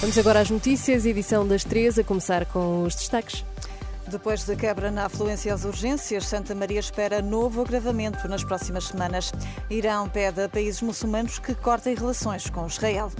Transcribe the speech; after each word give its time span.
Vamos 0.00 0.16
agora 0.16 0.40
às 0.40 0.48
notícias, 0.48 1.04
edição 1.04 1.46
das 1.46 1.62
três, 1.62 1.98
a 1.98 2.02
começar 2.02 2.46
com 2.46 2.84
os 2.84 2.94
destaques. 2.94 3.44
Depois 4.08 4.44
da 4.44 4.56
quebra 4.56 4.90
na 4.90 5.04
afluência 5.04 5.52
às 5.52 5.66
urgências, 5.66 6.26
Santa 6.26 6.54
Maria 6.54 6.80
espera 6.80 7.20
novo 7.20 7.60
agravamento 7.60 8.26
nas 8.26 8.42
próximas 8.42 8.84
semanas. 8.84 9.30
Irão 9.68 10.08
pede 10.08 10.42
a 10.42 10.48
países 10.48 10.80
muçulmanos 10.80 11.38
que 11.38 11.54
cortem 11.54 11.94
relações 11.94 12.48
com 12.48 12.66
Israel. 12.66 13.12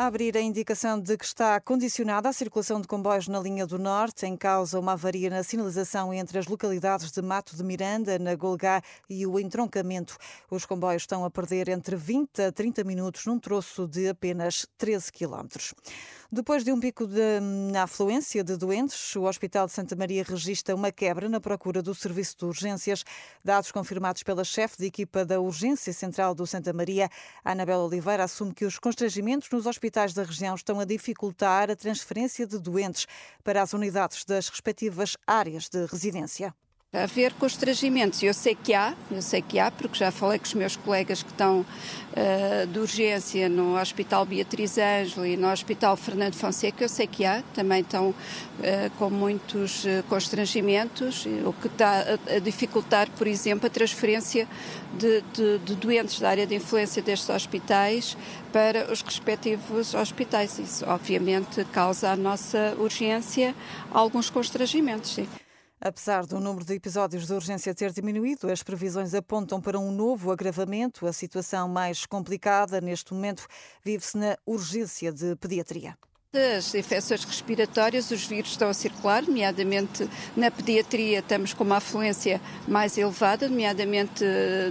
A 0.00 0.06
abrir 0.06 0.36
a 0.36 0.40
indicação 0.40 1.00
de 1.00 1.16
que 1.18 1.24
está 1.24 1.60
condicionada 1.60 2.28
a 2.28 2.32
circulação 2.32 2.80
de 2.80 2.86
comboios 2.86 3.26
na 3.26 3.40
linha 3.40 3.66
do 3.66 3.80
Norte, 3.80 4.26
em 4.26 4.36
causa 4.36 4.78
uma 4.78 4.92
avaria 4.92 5.28
na 5.28 5.42
sinalização 5.42 6.14
entre 6.14 6.38
as 6.38 6.46
localidades 6.46 7.10
de 7.10 7.20
Mato 7.20 7.56
de 7.56 7.64
Miranda, 7.64 8.16
na 8.16 8.36
Golgá 8.36 8.80
e 9.10 9.26
o 9.26 9.40
entroncamento. 9.40 10.16
Os 10.48 10.64
comboios 10.64 11.02
estão 11.02 11.24
a 11.24 11.30
perder 11.32 11.68
entre 11.68 11.96
20 11.96 12.42
a 12.42 12.52
30 12.52 12.84
minutos 12.84 13.26
num 13.26 13.40
troço 13.40 13.88
de 13.88 14.08
apenas 14.08 14.68
13 14.78 15.10
quilómetros. 15.10 15.74
Depois 16.30 16.62
de 16.62 16.70
um 16.70 16.78
pico 16.78 17.06
de, 17.06 17.40
na 17.72 17.84
afluência 17.84 18.44
de 18.44 18.54
doentes, 18.54 19.16
o 19.16 19.22
Hospital 19.22 19.66
de 19.66 19.72
Santa 19.72 19.96
Maria 19.96 20.22
registra 20.22 20.74
uma 20.74 20.92
quebra 20.92 21.26
na 21.26 21.40
procura 21.40 21.82
do 21.82 21.94
serviço 21.94 22.36
de 22.36 22.44
urgências. 22.44 23.02
Dados 23.42 23.72
confirmados 23.72 24.22
pela 24.22 24.44
chefe 24.44 24.76
de 24.76 24.84
equipa 24.84 25.24
da 25.24 25.40
Urgência 25.40 25.90
Central 25.90 26.34
do 26.34 26.46
Santa 26.46 26.70
Maria, 26.72 27.08
Anabela 27.42 27.82
Oliveira, 27.82 28.24
assume 28.24 28.52
que 28.52 28.66
os 28.66 28.78
constrangimentos 28.78 29.48
nos 29.50 29.64
hospitais 29.64 29.87
da 29.90 30.22
região 30.22 30.54
estão 30.54 30.80
a 30.80 30.84
dificultar 30.84 31.70
a 31.70 31.76
transferência 31.76 32.46
de 32.46 32.58
doentes 32.58 33.06
para 33.42 33.62
as 33.62 33.72
unidades 33.72 34.24
das 34.24 34.48
respectivas 34.48 35.16
áreas 35.26 35.68
de 35.68 35.86
residência 35.86 36.54
haver 36.90 37.34
constrangimentos. 37.34 38.22
Eu 38.22 38.32
sei 38.32 38.54
que 38.54 38.72
há, 38.72 38.94
eu 39.10 39.20
sei 39.20 39.42
que 39.42 39.58
há, 39.58 39.70
porque 39.70 39.98
já 39.98 40.10
falei 40.10 40.38
com 40.38 40.46
os 40.46 40.54
meus 40.54 40.74
colegas 40.74 41.22
que 41.22 41.30
estão 41.30 41.60
uh, 41.60 42.66
de 42.66 42.78
urgência 42.78 43.46
no 43.46 43.78
Hospital 43.78 44.24
Beatriz 44.24 44.78
Ângelo 44.78 45.26
e 45.26 45.36
no 45.36 45.52
Hospital 45.52 45.98
Fernando 45.98 46.32
Fonseca, 46.32 46.82
eu 46.82 46.88
sei 46.88 47.06
que 47.06 47.26
há, 47.26 47.42
também 47.52 47.82
estão 47.82 48.08
uh, 48.08 48.14
com 48.98 49.10
muitos 49.10 49.84
uh, 49.84 50.02
constrangimentos, 50.08 51.26
o 51.44 51.52
que 51.52 51.66
está 51.66 52.00
a, 52.00 52.36
a, 52.36 52.38
dificultar, 52.38 53.10
por 53.10 53.26
exemplo, 53.26 53.66
a 53.66 53.70
transferência 53.70 54.48
de, 54.98 55.20
de, 55.34 55.58
de 55.58 55.74
doentes 55.74 56.18
da 56.18 56.30
área 56.30 56.46
de 56.46 56.54
influência 56.54 57.02
destes 57.02 57.28
hospitais 57.28 58.16
para 58.50 58.90
os 58.90 59.02
respectivos 59.02 59.92
hospitais. 59.92 60.58
Isso, 60.58 60.86
obviamente, 60.86 61.66
causa 61.66 62.12
à 62.12 62.16
nossa 62.16 62.74
urgência 62.78 63.54
alguns 63.92 64.30
constrangimentos, 64.30 65.10
sim. 65.10 65.28
Apesar 65.80 66.26
do 66.26 66.40
número 66.40 66.64
de 66.64 66.74
episódios 66.74 67.26
de 67.26 67.32
urgência 67.32 67.74
ter 67.74 67.92
diminuído, 67.92 68.50
as 68.50 68.62
previsões 68.62 69.14
apontam 69.14 69.60
para 69.60 69.78
um 69.78 69.92
novo 69.92 70.32
agravamento. 70.32 71.06
A 71.06 71.12
situação 71.12 71.68
mais 71.68 72.04
complicada 72.04 72.80
neste 72.80 73.14
momento 73.14 73.46
vive-se 73.84 74.18
na 74.18 74.36
urgência 74.44 75.12
de 75.12 75.36
pediatria. 75.36 75.96
As 76.30 76.74
infecções 76.74 77.24
respiratórias, 77.24 78.10
os 78.10 78.26
vírus 78.26 78.50
estão 78.50 78.68
a 78.68 78.74
circular, 78.74 79.22
nomeadamente 79.22 80.06
na 80.36 80.50
pediatria 80.50 81.20
estamos 81.20 81.54
com 81.54 81.64
uma 81.64 81.78
afluência 81.78 82.38
mais 82.66 82.98
elevada, 82.98 83.48
nomeadamente 83.48 84.22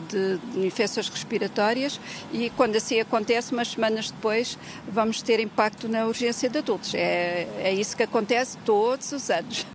de, 0.07 0.37
de 0.37 0.67
infecções 0.67 1.09
respiratórias, 1.09 1.99
e 2.31 2.51
quando 2.51 2.75
assim 2.75 2.99
acontece, 2.99 3.53
umas 3.53 3.69
semanas 3.69 4.11
depois, 4.11 4.55
vamos 4.87 5.23
ter 5.23 5.39
impacto 5.39 5.89
na 5.89 6.05
urgência 6.05 6.47
de 6.47 6.59
adultos. 6.59 6.93
É, 6.93 7.47
é 7.63 7.73
isso 7.73 7.97
que 7.97 8.03
acontece 8.03 8.55
todos 8.59 9.11
os 9.11 9.31
anos. 9.31 9.65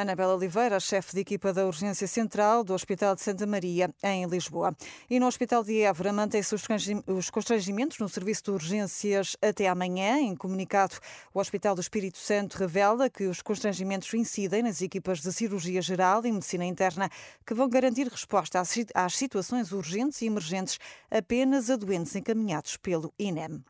Anabela 0.00 0.36
Oliveira, 0.36 0.78
chefe 0.78 1.12
de 1.12 1.22
equipa 1.22 1.52
da 1.52 1.66
Urgência 1.66 2.06
Central 2.06 2.62
do 2.62 2.72
Hospital 2.72 3.16
de 3.16 3.20
Santa 3.20 3.44
Maria, 3.48 3.92
em 4.00 4.26
Lisboa. 4.26 4.72
E 5.10 5.18
no 5.18 5.26
Hospital 5.26 5.64
de 5.64 5.80
Évora 5.82 6.12
mantém-se 6.12 6.54
os 6.54 7.30
constrangimentos 7.30 7.98
no 7.98 8.08
serviço 8.08 8.44
de 8.44 8.50
urgências 8.52 9.36
até 9.42 9.66
amanhã. 9.66 10.20
Em 10.20 10.36
comunicado, 10.36 10.94
o 11.34 11.40
Hospital 11.40 11.74
do 11.74 11.80
Espírito 11.80 12.16
Santo 12.16 12.58
revela 12.58 13.10
que 13.10 13.24
os 13.24 13.42
constrangimentos 13.42 14.14
incidem 14.14 14.62
nas 14.62 14.80
equipas 14.80 15.20
de 15.20 15.32
cirurgia 15.32 15.82
geral 15.82 16.24
e 16.24 16.30
medicina 16.30 16.64
interna, 16.64 17.10
que 17.44 17.52
vão 17.52 17.68
garantir 17.68 18.06
resposta 18.06 18.62
às 18.94 19.16
situações 19.16 19.72
urgentes 19.72 20.22
e 20.22 20.26
emergentes 20.26 20.78
apenas 21.10 21.70
a 21.70 21.76
doentes 21.76 22.14
encaminhados 22.14 22.76
pelo 22.76 23.12
INEM. 23.18 23.64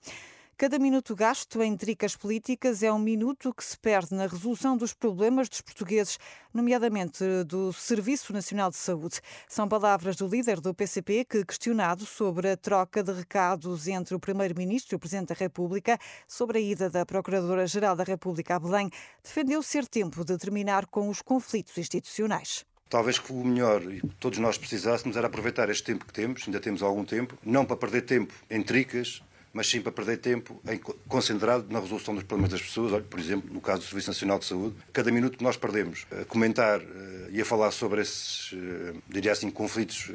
Cada 0.61 0.77
minuto 0.77 1.15
gasto 1.15 1.63
em 1.63 1.77
tricas 1.77 2.17
políticas 2.17 2.83
é 2.83 2.93
um 2.93 2.99
minuto 2.99 3.55
que 3.55 3.65
se 3.65 3.79
perde 3.79 4.13
na 4.13 4.27
resolução 4.27 4.77
dos 4.77 4.93
problemas 4.93 5.49
dos 5.49 5.61
portugueses, 5.61 6.19
nomeadamente 6.53 7.23
do 7.47 7.73
Serviço 7.73 8.33
Nacional 8.33 8.69
de 8.69 8.77
Saúde. 8.77 9.21
São 9.49 9.69
palavras 9.69 10.17
do 10.17 10.27
líder 10.27 10.61
do 10.61 10.75
PCP 10.75 11.25
que, 11.27 11.45
questionado 11.45 12.05
sobre 12.05 12.51
a 12.51 12.57
troca 12.57 13.05
de 13.05 13.13
recados 13.13 13.87
entre 13.87 14.17
o 14.17 14.19
Primeiro-Ministro 14.19 14.93
e 14.93 14.97
o 14.97 14.99
Presidente 14.99 15.29
da 15.29 15.37
República 15.37 15.97
sobre 16.27 16.59
a 16.59 16.61
ida 16.61 16.91
da 16.91 17.07
Procuradora-Geral 17.07 17.95
da 17.95 18.03
República 18.03 18.57
a 18.57 18.59
Belém, 18.59 18.91
defendeu 19.23 19.63
ser 19.63 19.87
tempo 19.87 20.25
de 20.25 20.37
terminar 20.37 20.87
com 20.87 21.09
os 21.09 21.23
conflitos 21.23 21.79
institucionais. 21.79 22.67
Talvez 22.91 23.19
que 23.19 23.33
o 23.33 23.45
melhor, 23.45 23.83
e 23.83 24.01
todos 24.19 24.41
nós 24.41 24.59
precisássemos, 24.59 25.17
era 25.17 25.29
aproveitar 25.29 25.69
este 25.69 25.85
tempo 25.85 26.05
que 26.05 26.13
temos, 26.13 26.43
ainda 26.47 26.59
temos 26.59 26.83
algum 26.83 27.05
tempo, 27.05 27.39
não 27.45 27.65
para 27.65 27.77
perder 27.77 28.03
tempo 28.03 28.35
em 28.51 28.61
tricas, 28.61 29.23
mas 29.53 29.69
sim 29.69 29.81
para 29.81 29.93
perder 29.93 30.19
tempo 30.19 30.61
em, 30.69 30.79
concentrado 31.09 31.67
na 31.71 31.81
resolução 31.81 32.15
dos 32.15 32.25
problemas 32.25 32.53
das 32.53 32.63
pessoas. 32.63 32.93
Olha, 32.93 33.05
por 33.05 33.19
exemplo, 33.19 33.53
no 33.53 33.61
caso 33.61 33.81
do 33.81 33.87
Serviço 33.87 34.11
Nacional 34.11 34.39
de 34.39 34.45
Saúde, 34.45 34.77
cada 34.93 35.11
minuto 35.11 35.39
que 35.39 35.45
nós 35.45 35.57
perdemos 35.57 36.07
a 36.11 36.25
comentar 36.25 36.81
uh, 36.81 36.85
e 37.31 37.41
a 37.41 37.45
falar 37.45 37.71
sobre 37.71 38.03
esses, 38.03 38.53
uh, 38.53 39.03
diria 39.09 39.33
assim, 39.33 39.51
conflitos 39.51 40.11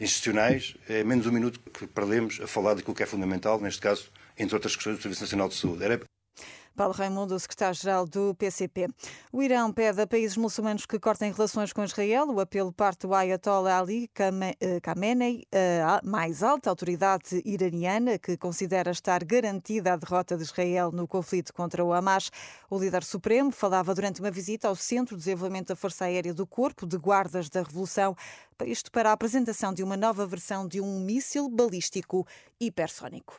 institucionais, 0.00 0.76
é 0.88 1.04
menos 1.04 1.26
um 1.26 1.32
minuto 1.32 1.60
que 1.60 1.86
perdemos 1.86 2.40
a 2.40 2.46
falar 2.46 2.74
daquilo 2.74 2.94
que 2.94 3.02
é 3.02 3.06
fundamental, 3.06 3.60
neste 3.60 3.80
caso, 3.80 4.10
entre 4.38 4.54
outras 4.54 4.74
questões, 4.74 4.96
do 4.96 5.02
Serviço 5.02 5.22
Nacional 5.22 5.48
de 5.48 5.54
Saúde. 5.54 5.84
Era 5.84 6.00
Paulo 6.80 6.94
Raimundo, 6.94 7.38
secretário-geral 7.38 8.06
do 8.06 8.34
PCP. 8.36 8.88
O 9.30 9.42
Irão 9.42 9.70
pede 9.70 10.00
a 10.00 10.06
países 10.06 10.34
muçulmanos 10.38 10.86
que 10.86 10.98
cortem 10.98 11.30
relações 11.30 11.74
com 11.74 11.84
Israel. 11.84 12.30
O 12.30 12.40
apelo 12.40 12.72
parte 12.72 13.06
do 13.06 13.12
Ayatollah 13.12 13.80
Ali 13.80 14.08
eh, 14.18 14.80
Khamenei, 14.80 15.44
a 15.84 16.00
mais 16.02 16.42
alta 16.42 16.70
autoridade 16.70 17.42
iraniana, 17.44 18.18
que 18.18 18.34
considera 18.34 18.92
estar 18.92 19.22
garantida 19.24 19.92
a 19.92 19.96
derrota 19.96 20.38
de 20.38 20.42
Israel 20.42 20.90
no 20.90 21.06
conflito 21.06 21.52
contra 21.52 21.84
o 21.84 21.92
Hamas. 21.92 22.30
O 22.70 22.78
líder 22.78 23.04
supremo 23.04 23.50
falava 23.50 23.94
durante 23.94 24.20
uma 24.22 24.30
visita 24.30 24.66
ao 24.66 24.74
Centro 24.74 25.16
de 25.16 25.24
Desenvolvimento 25.24 25.68
da 25.68 25.76
Força 25.76 26.06
Aérea 26.06 26.32
do 26.32 26.46
Corpo 26.46 26.86
de 26.86 26.96
Guardas 26.96 27.50
da 27.50 27.62
Revolução, 27.62 28.16
isto 28.64 28.90
para 28.90 29.10
a 29.10 29.12
apresentação 29.12 29.74
de 29.74 29.82
uma 29.82 29.98
nova 29.98 30.26
versão 30.26 30.66
de 30.66 30.80
um 30.80 30.98
míssil 31.00 31.46
balístico 31.46 32.26
hipersónico. 32.58 33.38